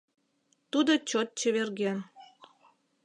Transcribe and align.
Тудо 0.71 0.91
чот 1.09 1.27
чеверген. 1.39 1.99